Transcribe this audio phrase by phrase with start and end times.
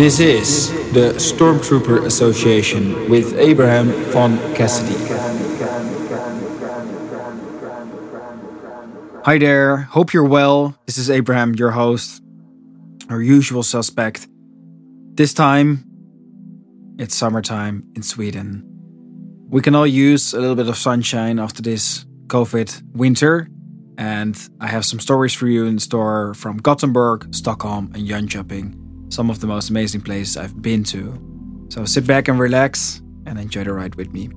[0.00, 4.96] This is the Stormtrooper Association with Abraham von Cassidy.
[9.26, 10.74] Hi there, hope you're well.
[10.86, 12.22] This is Abraham, your host,
[13.10, 14.26] our usual suspect.
[15.16, 15.84] This time,
[16.98, 18.64] it's summertime in Sweden.
[19.50, 23.50] We can all use a little bit of sunshine after this COVID winter,
[23.98, 28.79] and I have some stories for you in store from Gothenburg, Stockholm, and Jönköping
[29.10, 31.66] some of the most amazing places I've been to.
[31.68, 34.30] So sit back and relax and enjoy the ride with me.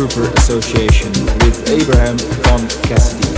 [0.00, 1.12] Stormtrooper Association
[1.44, 3.28] with Abraham von Cassidy.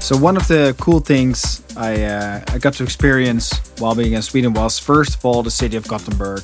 [0.00, 4.22] So one of the cool things I uh, I got to experience while being in
[4.22, 6.42] Sweden was first of all the city of Gothenburg.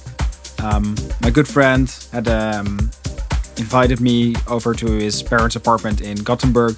[0.62, 2.90] Um, my good friend had um,
[3.58, 6.76] invited me over to his parents' apartment in Gothenburg,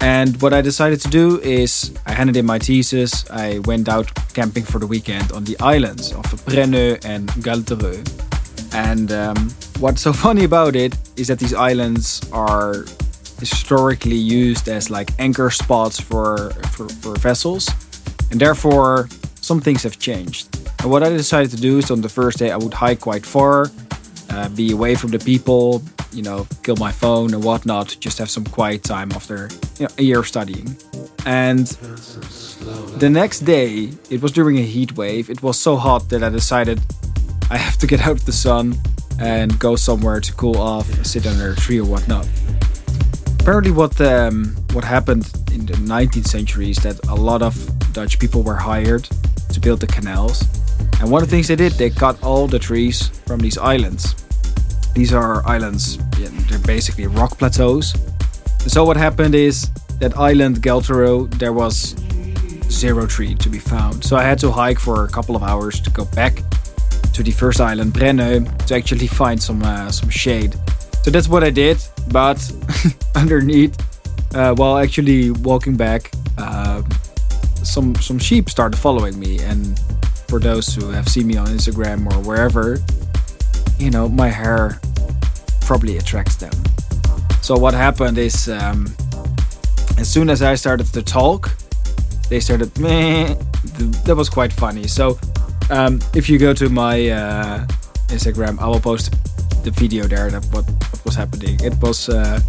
[0.00, 3.28] and what I decided to do is I handed in my thesis.
[3.30, 8.04] I went out camping for the weekend on the islands of Brännö and Galterö.
[8.72, 9.50] And um,
[9.80, 12.84] what's so funny about it is that these islands are
[13.40, 17.68] historically used as like anchor spots for, for, for vessels,
[18.30, 19.08] and therefore
[19.40, 20.48] some things have changed.
[20.80, 23.26] And what I decided to do is on the first day I would hike quite
[23.26, 23.70] far,
[24.38, 28.30] uh, be away from the people, you know, kill my phone and whatnot, just have
[28.30, 30.76] some quiet time after you know, a year of studying.
[31.26, 31.66] And
[33.04, 35.30] the next day, it was during a heat wave.
[35.30, 36.80] It was so hot that I decided
[37.50, 38.76] I have to get out of the sun
[39.20, 42.26] and go somewhere to cool off, sit under a tree or whatnot
[43.48, 47.54] apparently what um, what happened in the 19th century is that a lot of
[47.94, 49.08] Dutch people were hired
[49.52, 50.44] to build the canals.
[51.00, 54.14] And one of the things they did, they cut all the trees from these islands.
[54.94, 57.94] These are islands, yeah, they're basically rock plateaus.
[58.66, 61.94] So what happened is that island Galterö, there was
[62.70, 64.04] zero tree to be found.
[64.04, 66.42] So I had to hike for a couple of hours to go back
[67.14, 70.54] to the first island, Brännö, to actually find some uh, some shade.
[71.02, 71.78] So that's what I did.
[72.12, 72.38] But
[73.14, 73.74] underneath,
[74.34, 76.82] uh, while actually walking back, uh,
[77.64, 79.40] some some sheep started following me.
[79.40, 79.78] And
[80.28, 82.78] for those who have seen me on Instagram or wherever,
[83.78, 84.80] you know, my hair
[85.62, 86.52] probably attracts them.
[87.42, 88.86] So what happened is, um,
[89.98, 91.50] as soon as I started to talk,
[92.28, 93.34] they started meh.
[94.04, 94.86] That was quite funny.
[94.86, 95.18] So
[95.70, 97.66] um, if you go to my uh,
[98.08, 99.14] Instagram, I will post
[99.64, 101.58] the video there that what, what was happening.
[101.62, 102.40] It was uh,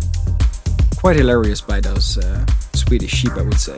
[0.97, 3.77] quite hilarious by those uh, Swedish sheep, I would say.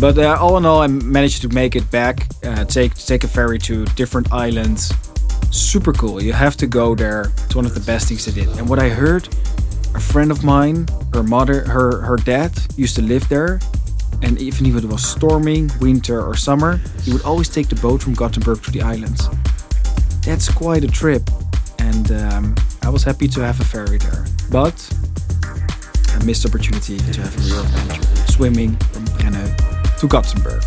[0.00, 2.26] But uh, all in all, I managed to make it back.
[2.44, 4.92] Uh, take take a ferry to different islands.
[5.54, 6.22] Super cool.
[6.22, 7.32] You have to go there.
[7.44, 8.48] It's one of the best things I did.
[8.58, 9.28] And what I heard,
[9.94, 13.60] a friend of mine, her mother, her her dad used to live there.
[14.22, 18.02] And even if it was storming, winter or summer, he would always take the boat
[18.02, 19.28] from Gothenburg to the islands.
[20.22, 21.28] That's quite a trip
[21.78, 24.24] and um, I was happy to have a ferry there.
[24.50, 24.76] But
[26.08, 30.62] I missed opportunity to have a real adventure, swimming from Brännö to Gothenburg.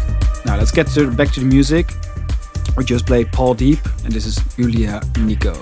[0.45, 1.91] Now let's get to, back to the music.
[2.77, 5.55] We just played Paul Deep, and this is Julia Nico.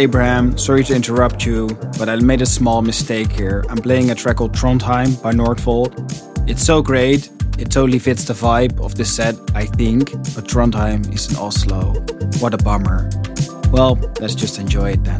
[0.00, 0.56] Abraham.
[0.56, 3.66] Sorry to interrupt you, but I made a small mistake here.
[3.68, 5.92] I'm playing a track called Trondheim by Nordvolt.
[6.48, 11.12] It's so great, it totally fits the vibe of this set, I think, but Trondheim
[11.12, 11.92] is in Oslo.
[12.40, 13.10] What a bummer.
[13.70, 15.19] Well, let's just enjoy it then.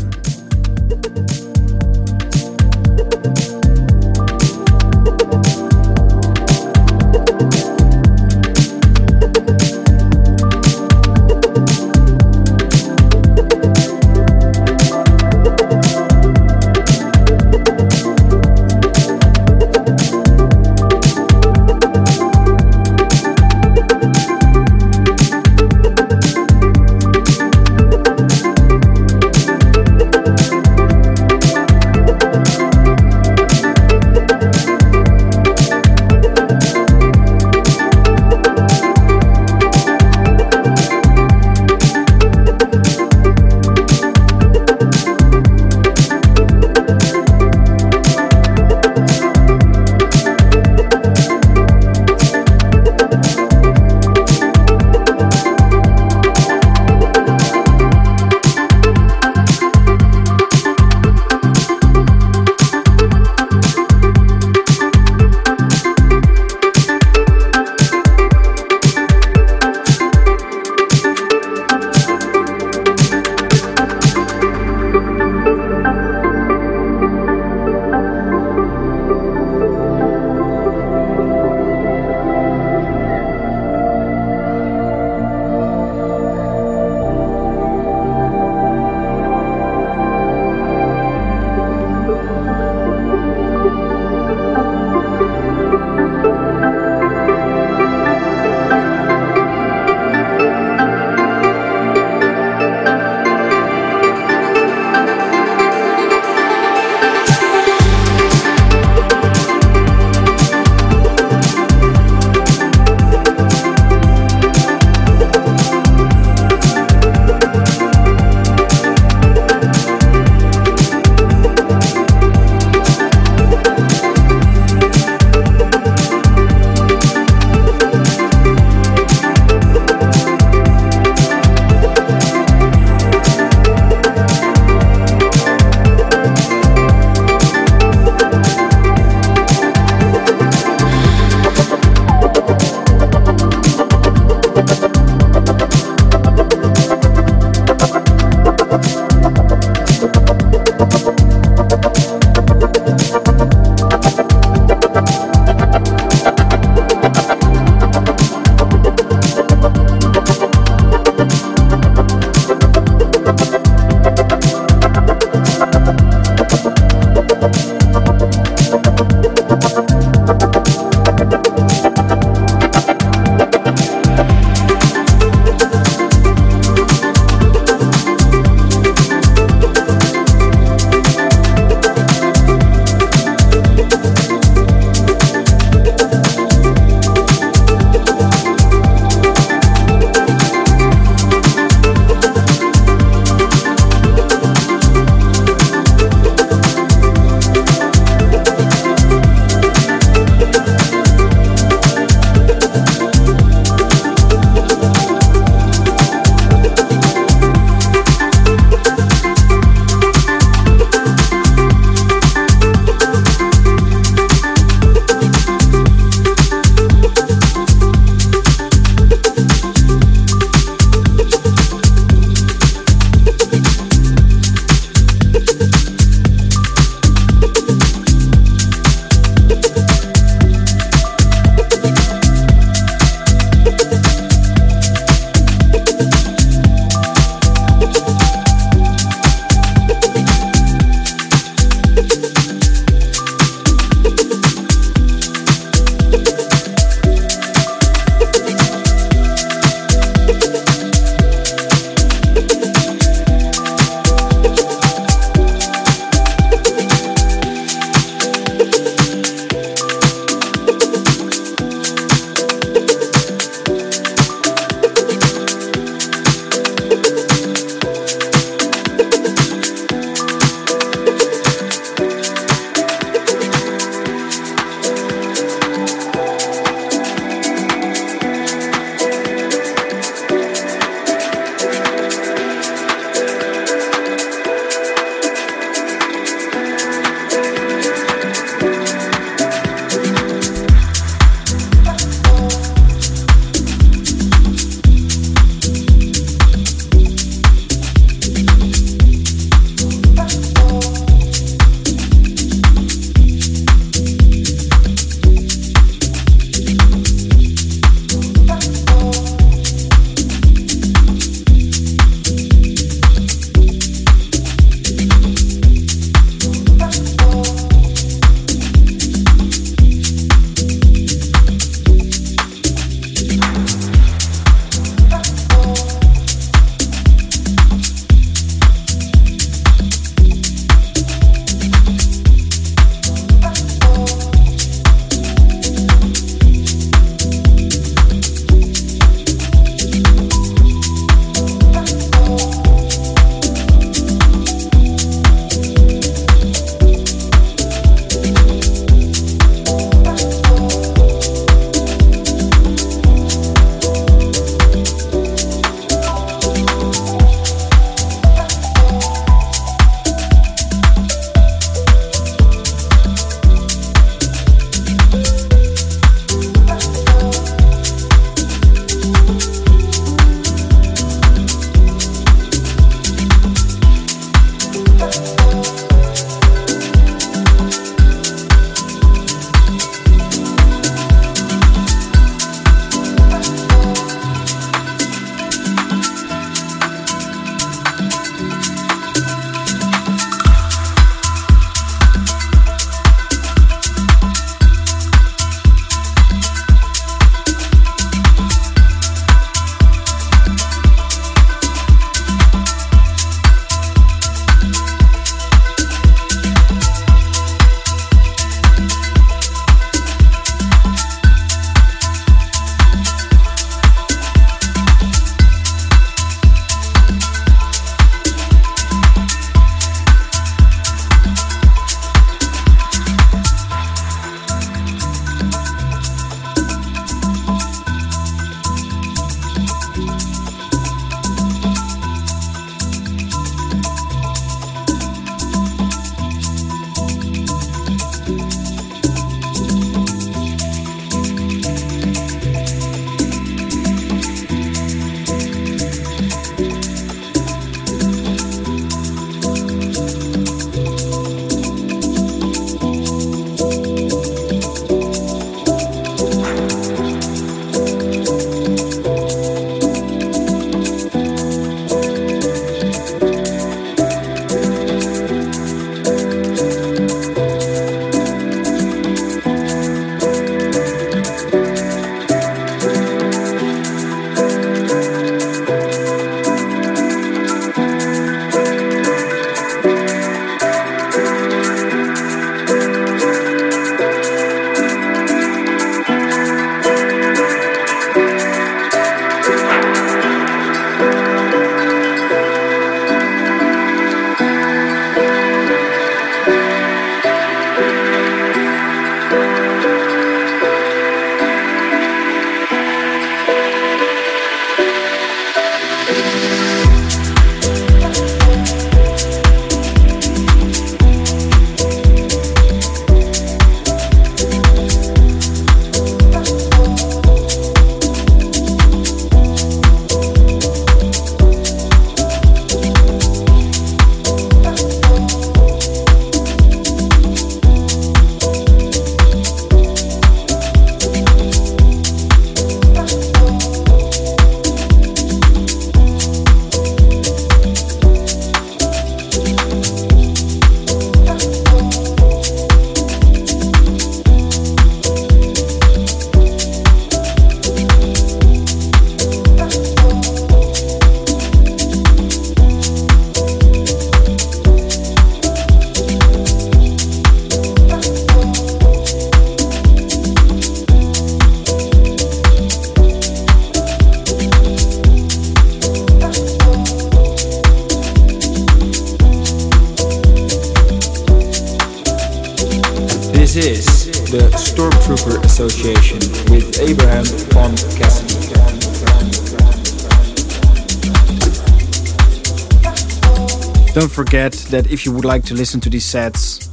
[584.80, 586.70] That if you would like to listen to these sets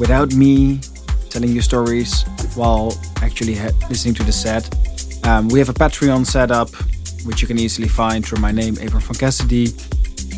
[0.00, 0.80] without me
[1.30, 2.24] telling you stories
[2.56, 3.54] while actually
[3.88, 4.64] listening to the set,
[5.24, 6.70] um, we have a Patreon set up,
[7.24, 9.68] which you can easily find through my name, Abraham von Cassidy.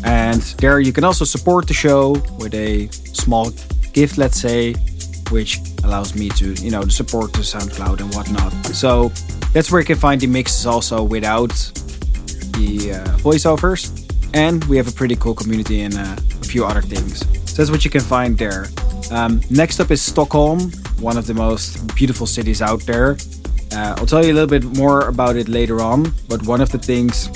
[0.03, 3.49] And there you can also support the show with a small
[3.93, 4.73] gift, let's say,
[5.31, 8.53] which allows me to, you know, support the SoundCloud and whatnot.
[8.67, 9.09] So
[9.53, 11.55] that's where you can find the mixes also without
[12.53, 13.81] the uh, voiceovers.
[14.35, 16.15] And we have a pretty cool community in uh,
[16.49, 17.19] few other things.
[17.49, 18.67] So that's what you can find there.
[19.11, 23.17] Um, next up is Stockholm, one of the most beautiful cities out there.
[23.71, 26.69] Uh, I'll tell you a little bit more about it later on, but one of
[26.71, 27.29] the things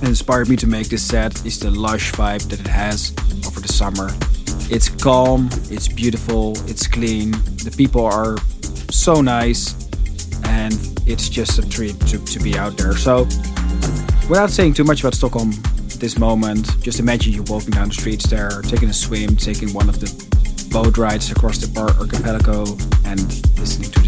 [0.00, 3.14] that inspired me to make this set is the lush vibe that it has
[3.46, 4.10] over the summer.
[4.74, 7.30] It's calm, it's beautiful, it's clean,
[7.62, 8.36] the people are
[8.90, 9.74] so nice,
[10.44, 10.74] and
[11.06, 12.96] it's just a treat to, to be out there.
[12.96, 13.24] So,
[14.28, 15.52] without saying too much about Stockholm
[16.02, 19.88] this moment, just imagine you walking down the streets there, taking a swim, taking one
[19.88, 20.10] of the
[20.72, 22.64] boat rides across the Bar Archipelago,
[23.04, 23.20] and
[23.56, 24.01] listening to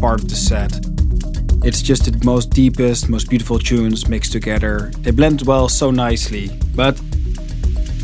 [0.00, 0.72] part of the set.
[1.64, 4.90] It's just the most deepest, most beautiful tunes mixed together.
[4.98, 6.50] They blend well so nicely.
[6.74, 7.00] But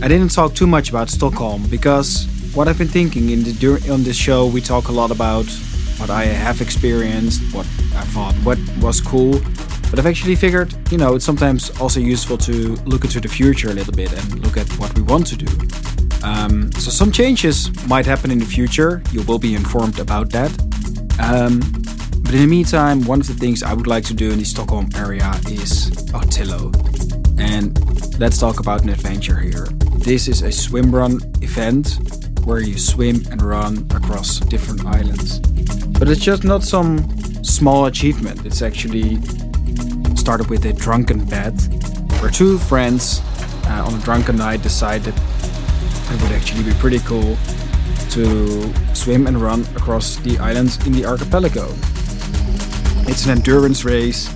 [0.02, 4.02] I didn't talk too much about Stockholm because what I've been thinking in the on
[4.02, 5.46] this show we talk a lot about
[5.98, 9.40] what I have experienced, what I thought what was cool.
[9.90, 13.70] But I've actually figured, you know, it's sometimes also useful to look into the future
[13.70, 15.46] a little bit and look at what we want to do.
[16.24, 19.02] Um, so some changes might happen in the future.
[19.12, 20.50] You will be informed about that.
[21.20, 21.60] Um,
[22.34, 24.44] but in the meantime, one of the things I would like to do in the
[24.44, 26.74] Stockholm area is Ötillö.
[27.38, 27.78] And
[28.18, 29.68] let's talk about an adventure here.
[29.98, 31.96] This is a swim run event
[32.44, 35.38] where you swim and run across different islands.
[35.96, 37.06] But it's just not some
[37.44, 38.44] small achievement.
[38.44, 39.22] It's actually
[40.16, 41.54] started with a drunken bet
[42.18, 43.20] where two friends
[43.66, 47.36] uh, on a drunken night decided it would actually be pretty cool
[48.10, 51.72] to swim and run across the islands in the archipelago.
[53.06, 54.28] It's an endurance race,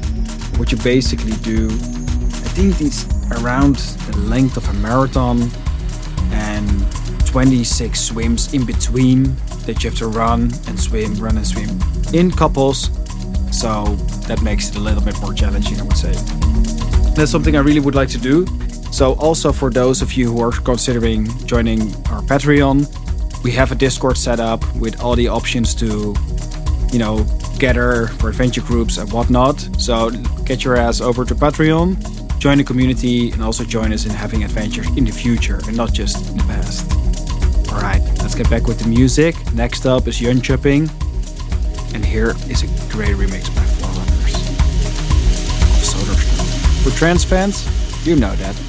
[0.56, 1.66] what you basically do.
[1.68, 5.50] I think it's around the length of a marathon
[6.32, 6.86] and
[7.26, 9.34] 26 swims in between
[9.66, 11.80] that you have to run and swim, run and swim
[12.12, 12.90] in couples.
[13.50, 13.84] So
[14.26, 16.12] that makes it a little bit more challenging, I would say.
[17.14, 18.46] That's something I really would like to do.
[18.90, 22.86] So, also for those of you who are considering joining our Patreon,
[23.44, 26.14] we have a Discord set up with all the options to,
[26.92, 27.26] you know,
[27.58, 29.68] gather for adventure groups and whatnot.
[29.78, 30.10] So,
[30.44, 34.44] get your ass over to Patreon, join the community, and also join us in having
[34.44, 36.90] adventures in the future and not just in the past.
[37.72, 39.34] Alright, let's get back with the music.
[39.54, 40.88] Next up is Jönköping,
[41.94, 44.34] and here is a great remix by Forerunners
[45.64, 46.84] of Solarstone.
[46.84, 47.66] For trance fans,
[48.06, 48.67] you know that.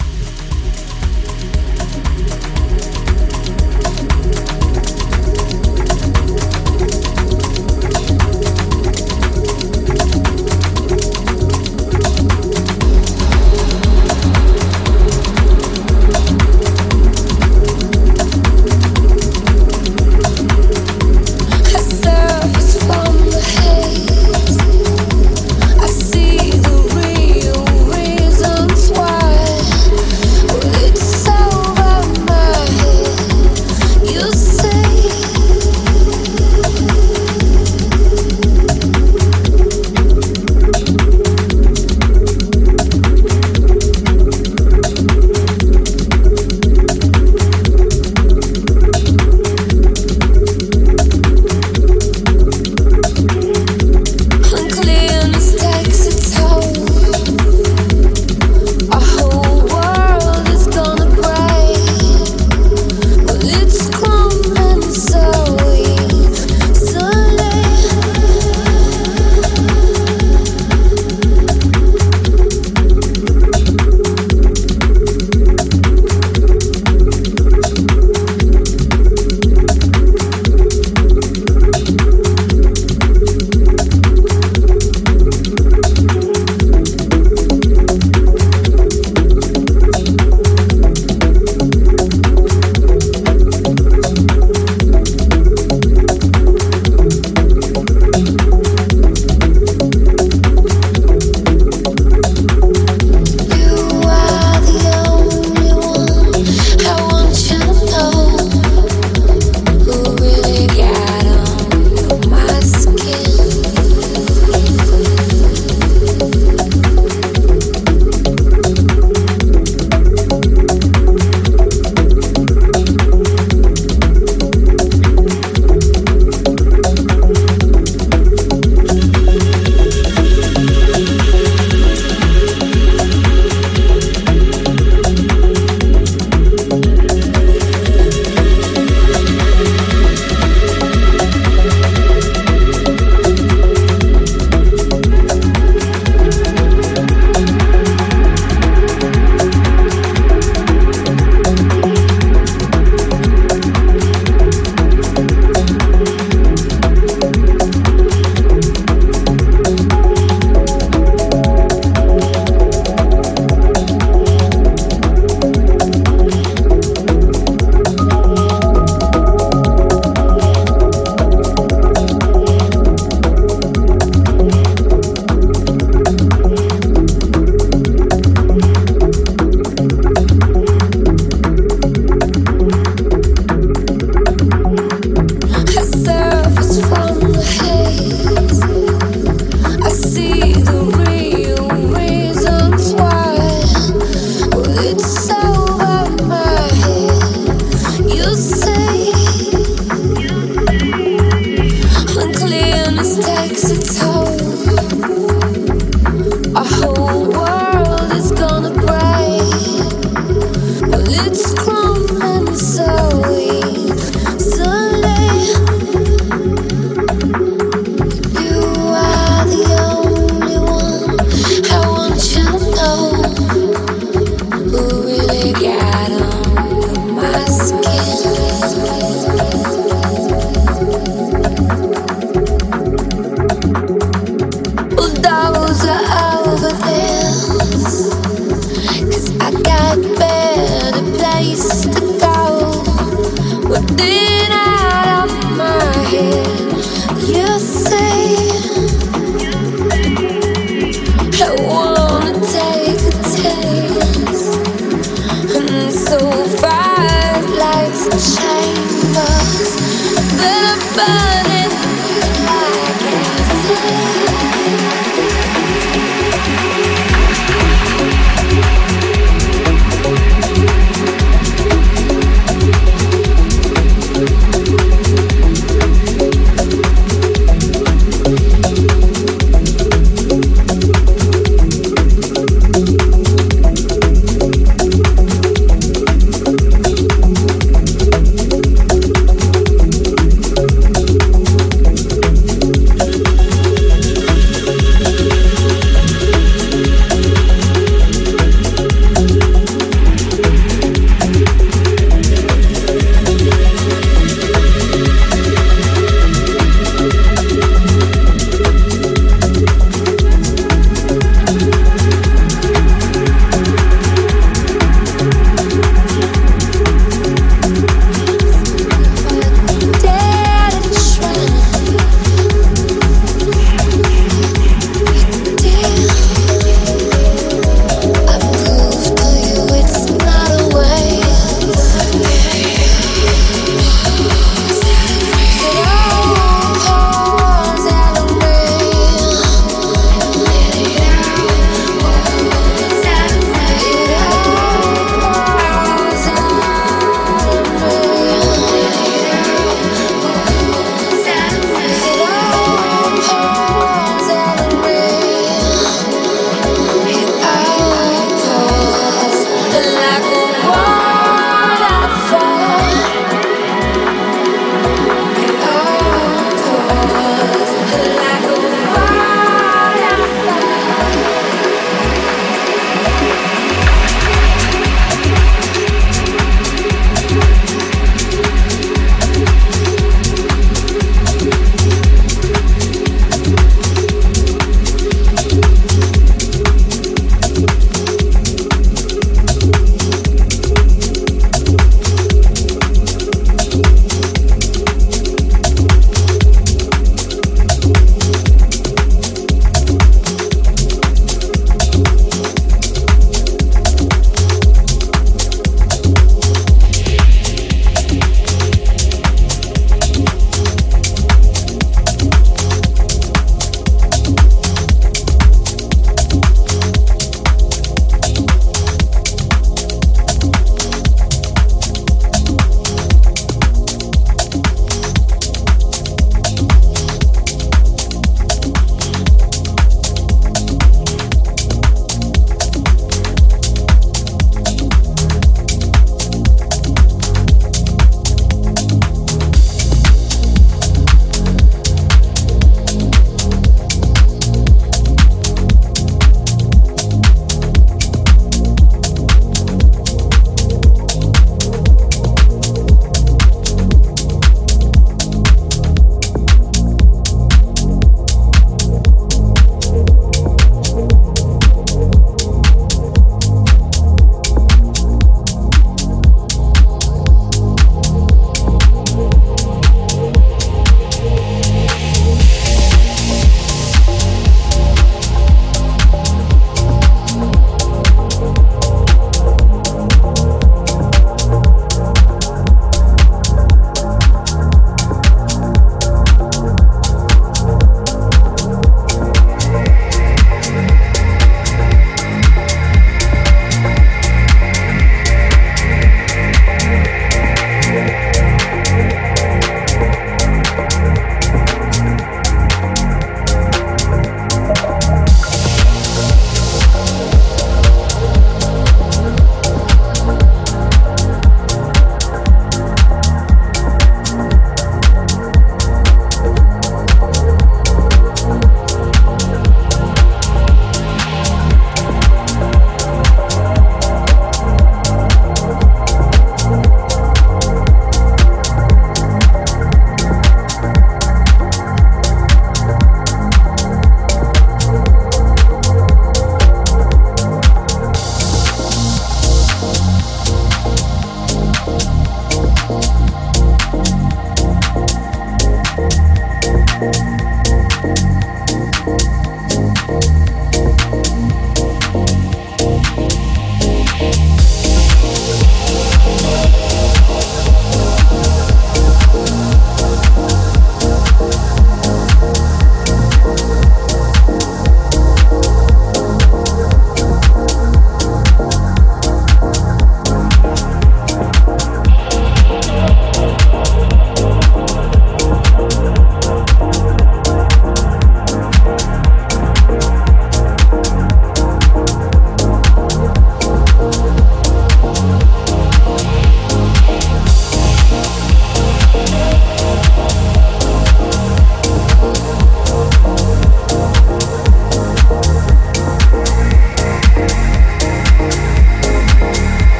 [261.00, 261.29] goodbye.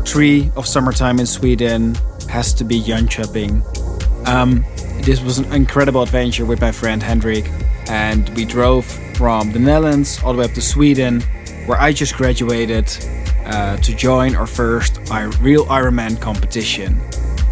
[0.00, 1.94] Part three of summertime in Sweden
[2.26, 3.60] has to be Jönköping.
[4.26, 4.64] Um,
[5.02, 7.44] this was an incredible adventure with my friend Hendrik,
[7.86, 11.20] and we drove from the Netherlands all the way up to Sweden,
[11.66, 12.88] where I just graduated
[13.44, 14.96] uh, to join our first
[15.42, 16.98] real Ironman competition.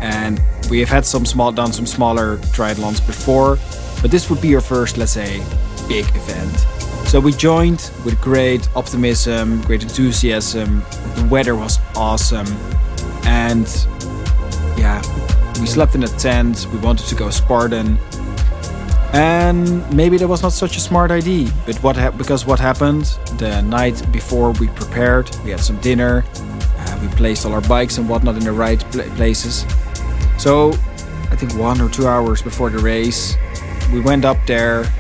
[0.01, 3.59] And we have had some small, done some smaller triathlons before,
[4.01, 5.45] but this would be our first, let's say,
[5.87, 6.57] big event.
[7.09, 10.83] So we joined with great optimism, great enthusiasm.
[11.29, 12.47] The weather was awesome,
[13.25, 13.69] and
[14.79, 15.03] yeah,
[15.61, 16.67] we slept in a tent.
[16.73, 17.99] We wanted to go Spartan,
[19.13, 21.51] and maybe that was not such a smart idea.
[21.67, 26.25] But what because what happened the night before we prepared, we had some dinner,
[26.79, 29.67] uh, we placed all our bikes and whatnot in the right pl places.
[30.39, 30.71] So
[31.31, 33.37] I think one or two hours before the race,
[33.93, 34.91] we went up there.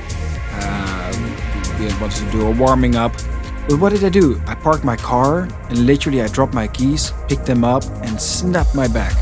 [0.52, 3.17] Uh, we wanted to do a warming up.
[3.68, 4.40] But what did I do?
[4.46, 8.74] I parked my car and literally I dropped my keys, picked them up, and snapped
[8.74, 9.14] my back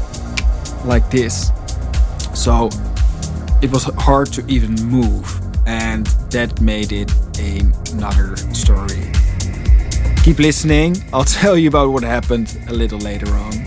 [0.85, 1.51] like this.
[2.33, 2.71] So
[3.61, 5.27] it was hard to even move,
[5.67, 7.11] and that made it
[7.93, 9.11] another story.
[10.23, 13.66] Keep listening, I'll tell you about what happened a little later on.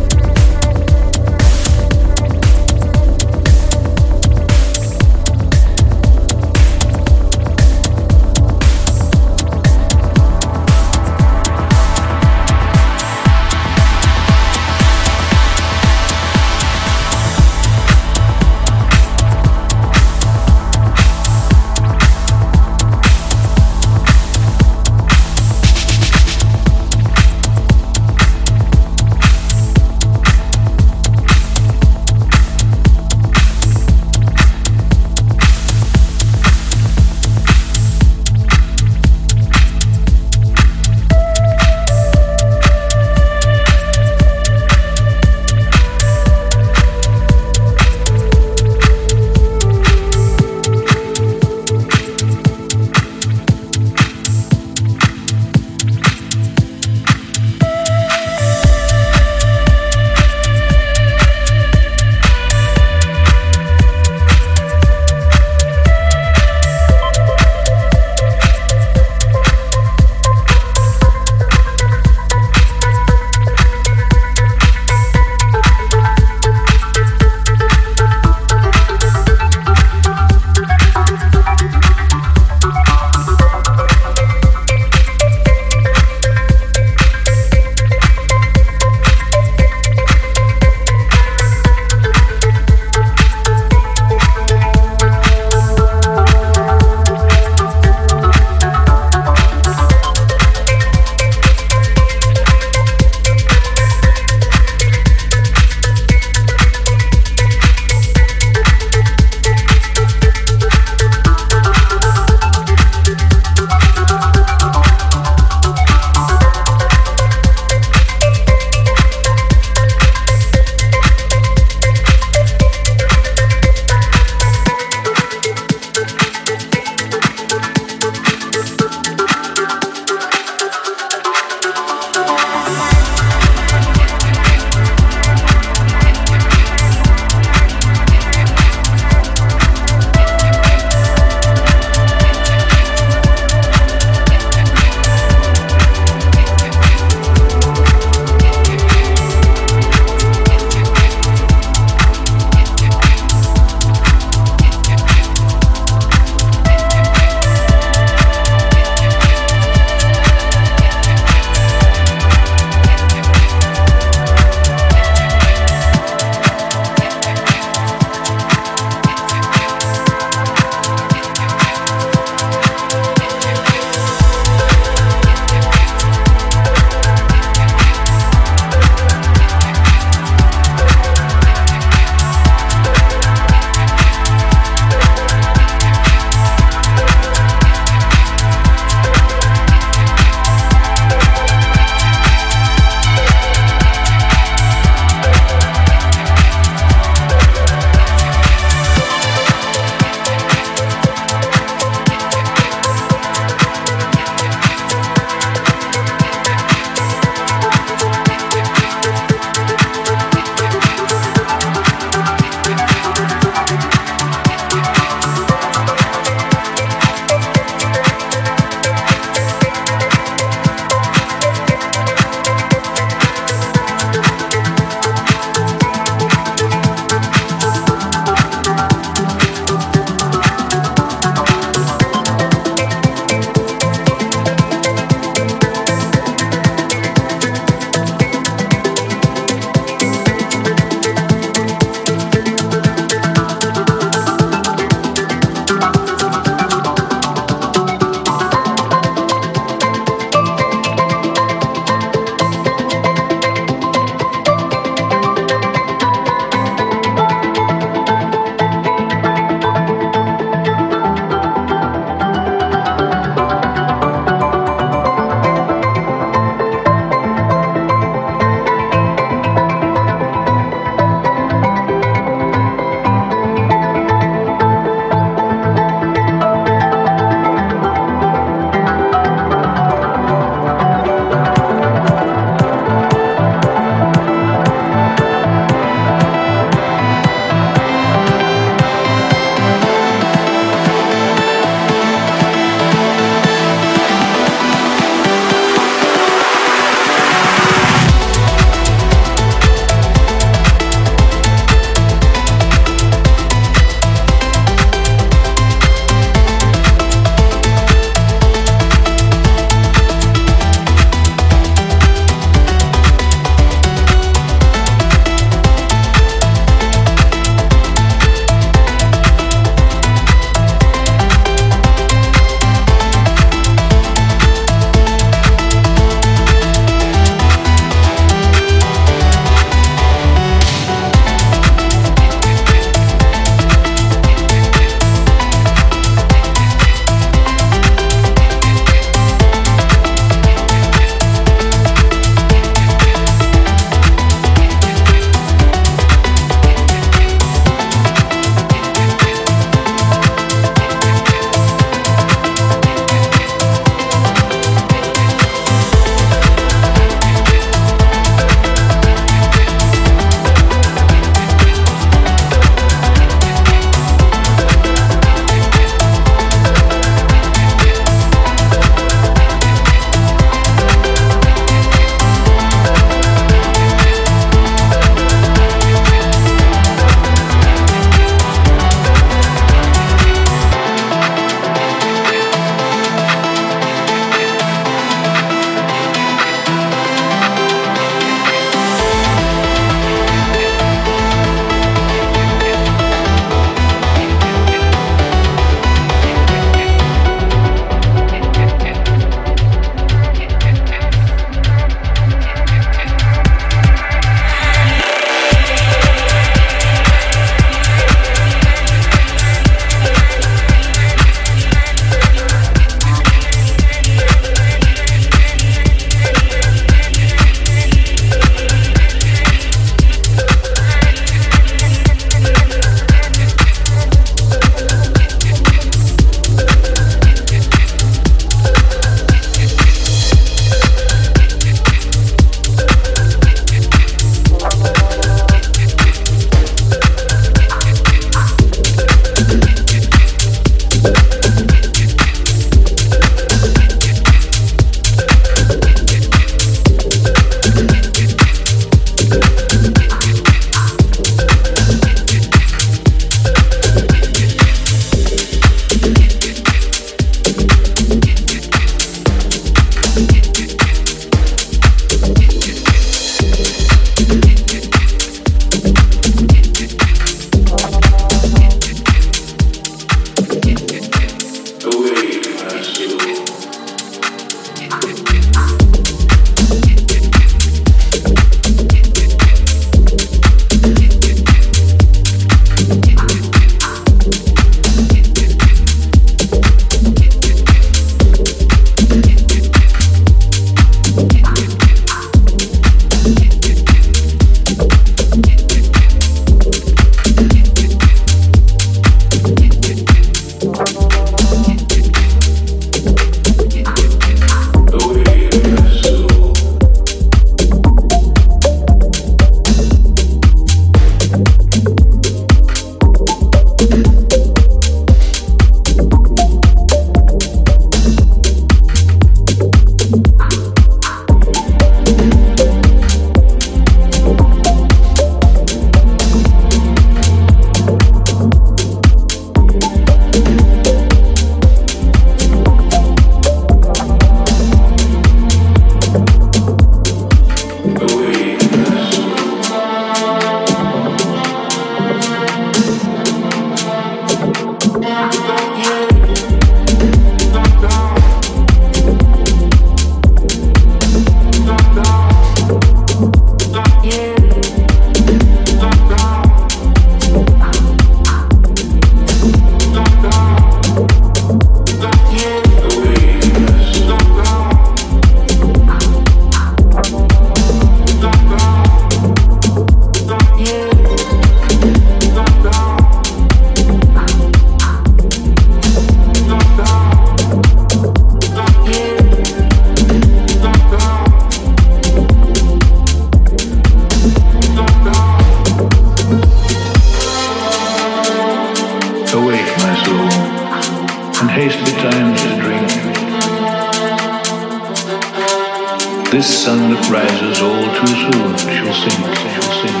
[596.36, 600.00] This sun that rises all too soon shall sink, shall sink.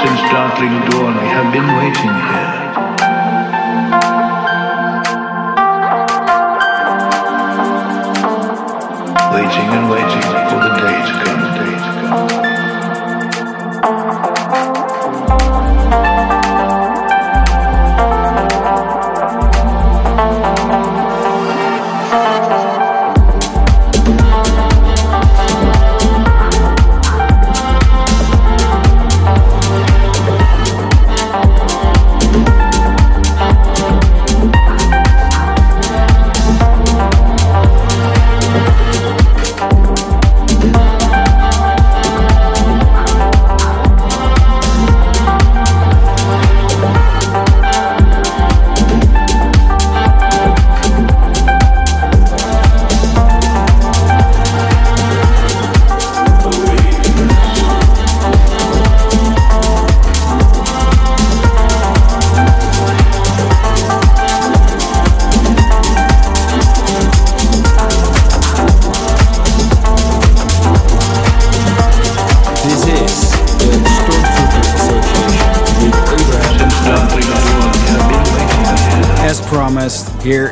[0.00, 2.49] Since darkling dawn we have been waiting here.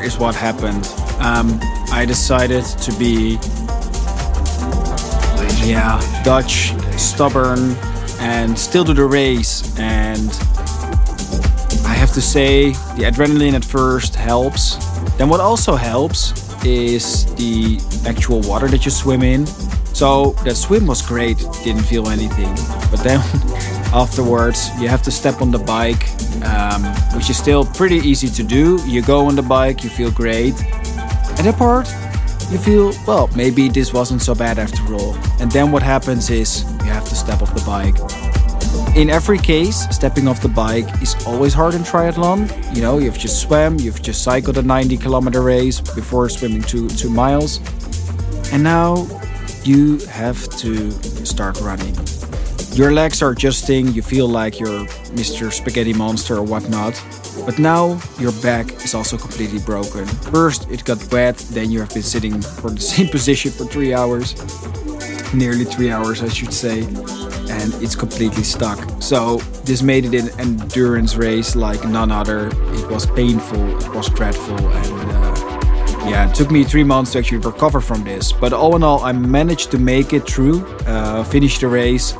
[0.08, 0.86] Is what happened.
[1.20, 1.60] Um,
[1.92, 3.38] I decided to be,
[5.62, 7.76] yeah, Dutch, stubborn,
[8.18, 9.56] and still do the race.
[9.78, 10.30] And
[11.84, 14.62] I have to say, the adrenaline at first helps.
[15.18, 16.22] Then what also helps
[16.64, 19.46] is the actual water that you swim in.
[19.92, 22.54] So that swim was great, didn't feel anything.
[22.90, 23.20] But then
[24.02, 26.04] afterwards, you have to step on the bike,
[26.44, 26.84] um,
[27.14, 28.80] which is still pretty easy to do.
[28.86, 30.54] You go on the bike, you feel great.
[30.62, 31.88] At that part,
[32.50, 35.14] you feel, well, maybe this wasn't so bad after all.
[35.40, 37.96] And then what happens is you have to step off the bike.
[38.96, 42.48] In every case, stepping off the bike is always hard in triathlon.
[42.74, 46.88] You know, you've just swam, you've just cycled a 90 kilometer race before swimming two
[46.88, 47.60] two miles,
[48.52, 49.06] and now
[49.62, 50.90] you have to
[51.24, 51.94] start running.
[52.72, 55.52] Your legs are adjusting, you feel like you're Mr.
[55.52, 57.02] Spaghetti Monster or whatnot.
[57.44, 60.06] But now your back is also completely broken.
[60.06, 63.94] First it got wet, then you have been sitting for the same position for three
[63.94, 64.34] hours.
[65.34, 66.82] Nearly three hours, I should say.
[67.50, 68.78] And it's completely stuck.
[69.02, 72.48] So this made it an endurance race like none other.
[72.48, 75.28] It was painful, it was dreadful, and uh,
[76.08, 78.32] yeah, it took me three months to actually recover from this.
[78.32, 82.14] But all in all, I managed to make it through, uh, finish the race.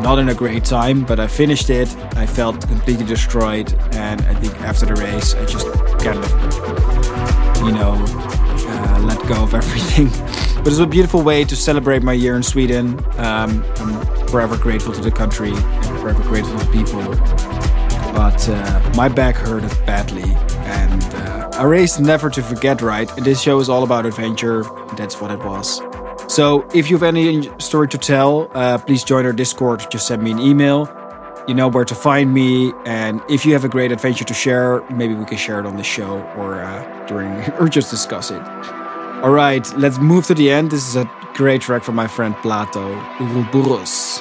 [0.00, 1.94] Not in a great time, but I finished it.
[2.16, 5.66] I felt completely destroyed, and I think after the race, I just
[6.04, 6.30] kind of,
[7.64, 7.94] you know,
[8.68, 10.08] uh, let go of everything.
[10.56, 12.98] but it's a beautiful way to celebrate my year in Sweden.
[13.18, 17.46] Um, I'm forever grateful to the country and forever grateful to the people
[18.16, 20.32] but uh, my back hurted badly.
[20.64, 23.06] And uh, a race never to forget, right?
[23.16, 24.62] This show is all about adventure.
[24.96, 25.82] That's what it was.
[26.36, 29.90] So if you have any story to tell, uh, please join our Discord.
[29.90, 30.86] Just send me an email.
[31.48, 32.74] You know where to find me.
[32.84, 35.78] And if you have a great adventure to share, maybe we can share it on
[35.78, 38.42] the show or uh, during or just discuss it.
[39.24, 40.72] All right, let's move to the end.
[40.72, 42.84] This is a great track from my friend Plato,
[43.18, 44.20] Ouroboros.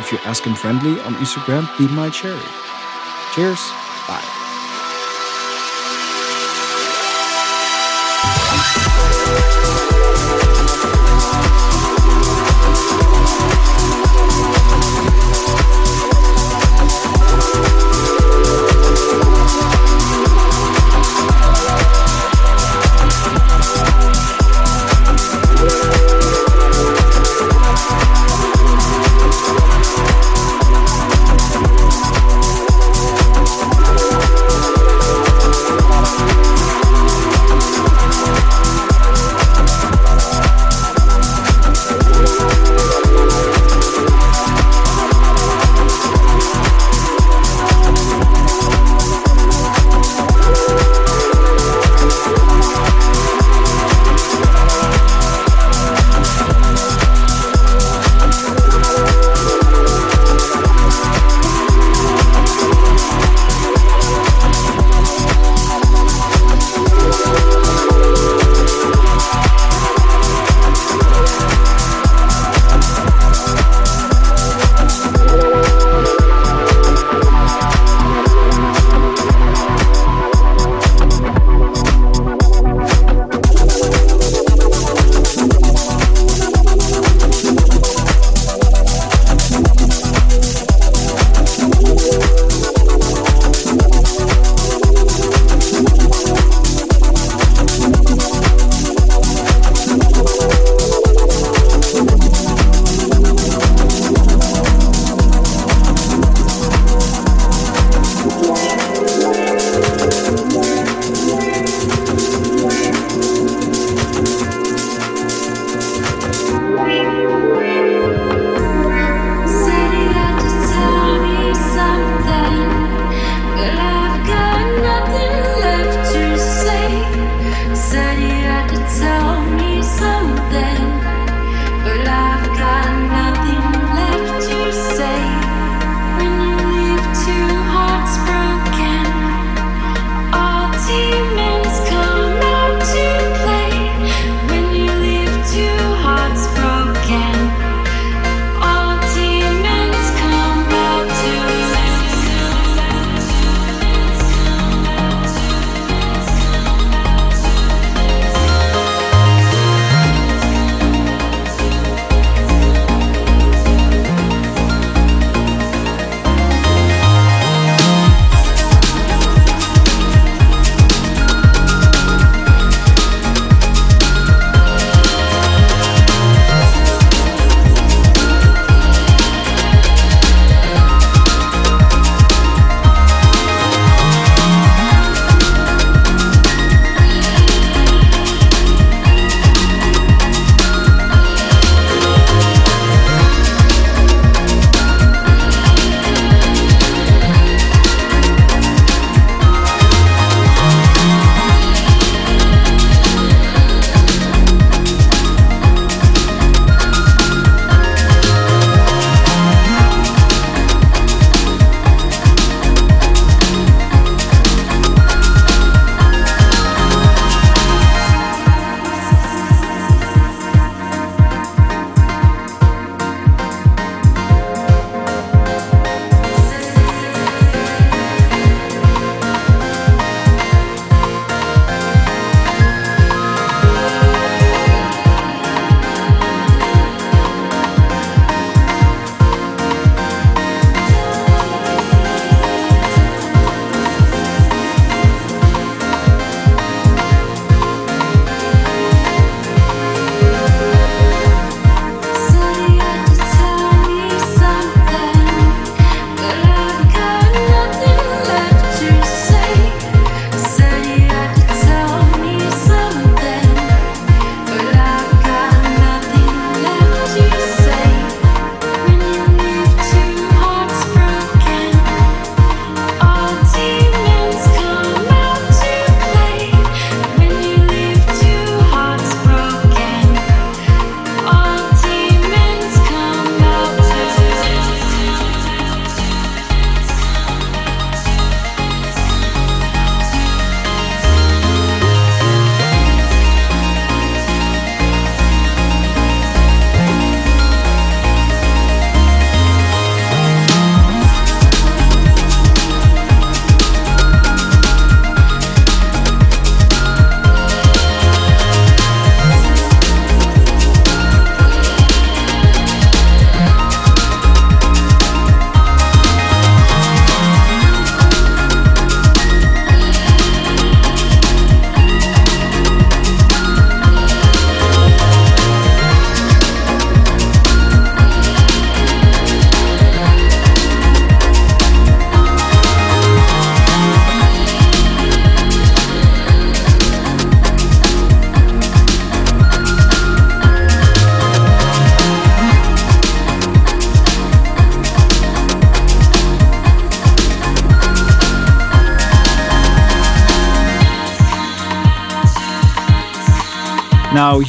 [0.00, 2.52] If you ask him friendly on Instagram, he might share it.
[3.36, 3.60] Cheers.
[4.08, 4.41] Bye.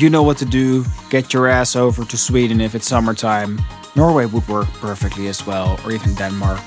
[0.04, 0.84] You know what to do.
[1.10, 3.62] Get your ass over to Sweden if it's summertime.
[3.96, 6.60] Norway would work perfectly as well, or even Denmark.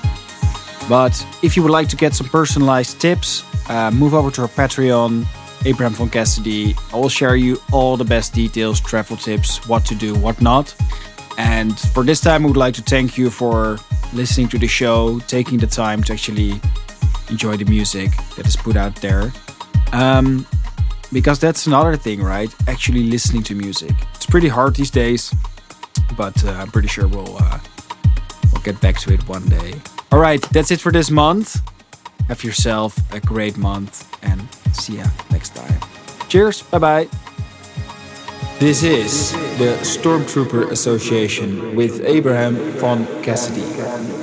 [0.89, 4.47] But if you would like to get some personalized tips, uh, move over to our
[4.47, 5.25] Patreon,
[5.65, 6.75] Abraham von Cassidy.
[6.91, 10.73] I will share you all the best details, travel tips, what to do, what not.
[11.37, 13.77] And for this time, I would like to thank you for
[14.13, 16.59] listening to the show, taking the time to actually
[17.29, 19.31] enjoy the music that is put out there.
[19.93, 20.47] Um,
[21.11, 22.53] because that's another thing, right?
[22.67, 23.93] Actually listening to music.
[24.15, 25.33] It's pretty hard these days,
[26.17, 27.59] but uh, I'm pretty sure we'll uh,
[28.51, 29.73] we'll get back to it one day.
[30.11, 31.61] All right, that's it for this month.
[32.27, 34.41] Have yourself a great month and
[34.73, 35.79] see ya next time.
[36.27, 36.61] Cheers.
[36.63, 37.07] Bye bye.
[38.59, 44.16] This is the Stormtrooper Association with Abraham von Cassidy.